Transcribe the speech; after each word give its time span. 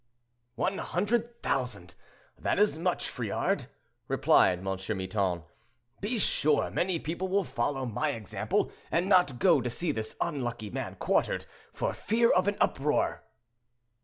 "One 0.55 0.79
hundred 0.79 1.43
thousand! 1.43 1.93
that 2.35 2.57
is 2.57 2.75
much, 2.75 3.07
Friard," 3.07 3.67
replied 4.07 4.57
M. 4.57 4.65
Miton. 4.97 5.43
"Be 6.01 6.17
sure 6.17 6.71
many 6.71 6.97
people 6.97 7.27
will 7.27 7.43
follow 7.43 7.85
my 7.85 8.09
example, 8.09 8.71
and 8.89 9.07
not 9.07 9.37
go 9.37 9.61
to 9.61 9.69
see 9.69 9.91
this 9.91 10.15
unlucky 10.19 10.71
man 10.71 10.95
quartered, 10.95 11.45
for 11.71 11.93
fear 11.93 12.31
of 12.31 12.47
an 12.47 12.57
uproar." 12.59 13.23